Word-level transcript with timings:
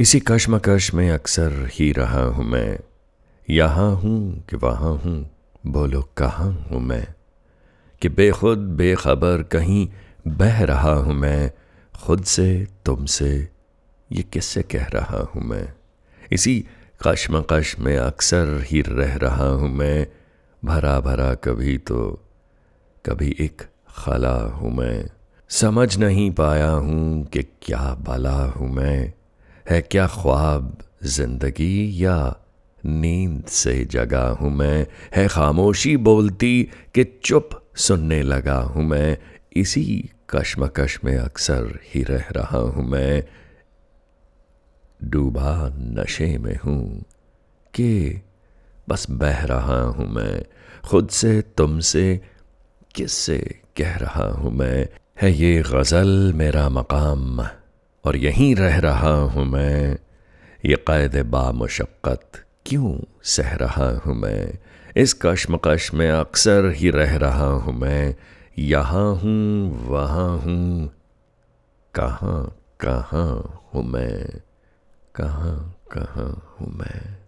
इसी 0.00 0.20
कश्मकश 0.20 0.94
में 0.94 1.10
अक्सर 1.10 1.68
ही 1.72 1.92
रहा 1.92 2.22
हूँ 2.22 2.44
मैं। 2.44 2.78
यहाँ 3.50 3.94
हूँ 3.94 4.44
कि 4.50 4.56
वहाँ 4.56 4.92
हूँ, 4.92 5.30
बोलो 5.66 6.02
कहाँ 6.16 6.68
हूँ 6.70 6.80
मैं? 6.80 7.14
कि 8.02 8.08
बेखुद 8.08 8.58
बेखबर 8.58 9.42
कहीं 9.42 9.88
बह 10.26 10.64
रहा 10.64 10.92
हूँ 10.92 11.14
मैं, 11.14 11.50
खुद 12.02 12.24
से 12.24 12.66
तुमसे 12.86 13.48
ये 14.12 14.22
किससे 14.22 14.62
कह 14.62 14.84
रहा 14.84 15.30
हूँ 15.34 15.42
मैं? 15.42 15.72
इसी 16.32 16.66
कश्मकश 17.06 17.78
में 17.78 17.96
अक्सर 17.96 18.62
ही 18.66 18.80
रह 18.80 19.16
रहा 19.16 19.48
हूँ 19.48 19.68
मैं, 19.68 20.06
भरा 20.64 21.00
भरा 21.00 21.34
कभी 21.34 21.78
तो 21.78 22.20
कभी 23.06 23.36
एक 23.40 23.62
खला 23.96 24.36
हूँ 24.36 24.76
मैं। 24.76 25.10
समझ 25.48 25.98
नहीं 25.98 26.30
पाया 26.30 26.70
हूँ 26.70 27.24
कि 27.24 27.42
क्या 27.42 27.96
भला 28.00 28.44
हूँ 28.44 28.68
मैं। 28.68 29.12
है 29.70 29.82
क्या 29.82 30.06
ख्वाब 30.06 30.78
ज़िंदगी 31.04 32.04
या 32.04 32.36
नींद 32.86 33.44
से 33.44 33.84
जगा 33.84 34.28
हूँ 34.28 34.50
मैं? 34.50 34.86
है 35.16 35.28
खामोशी 35.28 35.96
बोलती 35.96 36.68
कि 36.94 37.04
चुप 37.04 37.50
सुनने 37.76 38.22
लगा 38.22 38.58
हूँ 38.58 38.84
मैं। 38.84 39.18
इसी 39.56 40.10
कश्मकश 40.30 40.98
में 41.04 41.16
अक्सर 41.16 41.80
ही 41.94 42.02
रह 42.02 42.24
रहा 42.32 42.58
हूँ 42.58 42.88
मैं। 42.88 43.24
डूबा 45.04 45.70
नशे 45.74 46.38
में 46.38 46.58
हूँ 46.64 47.04
कि 47.74 48.20
बस 48.88 49.06
बह 49.10 49.44
रहा 49.44 49.80
हूँ 49.80 50.08
मैं। 50.08 50.44
खुद 50.88 51.08
से 51.08 51.42
तुमसे 51.42 52.20
किससे 52.94 53.38
कह 53.76 53.96
रहा 53.96 54.28
हूँ 54.30 54.52
मैं? 54.52 54.88
है 55.22 55.32
ये 55.32 55.62
गज़ल 55.62 56.32
मेरा 56.32 56.68
मकाम? 56.68 57.48
और 58.04 58.16
यहीं 58.16 58.54
रह 58.56 58.78
रहा 58.78 59.14
हूँ 59.14 59.44
मैं। 59.44 59.98
ये 60.64 60.76
कैद 60.76 61.16
बामशक्क़त 61.26 62.44
क्यों 62.66 62.98
सह 63.22 63.54
रहा 63.54 63.98
हूँ 63.98 64.14
मैं? 64.14 64.58
इस 64.96 65.14
कश्मकश 65.22 65.94
में 65.94 66.10
अक्सर 66.10 66.70
ही 66.70 66.90
रह 66.90 67.16
रहा 67.16 67.46
हूँ 67.46 67.74
मैं। 67.74 68.14
यहाँ 68.58 69.14
हूँ, 69.14 69.70
वहाँ 69.88 70.38
हूँ, 70.38 70.90
कहाँ 71.94 72.56
कहाँ 72.80 73.60
हूँ 73.74 73.84
मैं? 73.84 74.40
कहाँ 75.14 75.74
कहाँ 75.92 76.56
हूँ 76.60 76.72
मैं? 76.74 77.23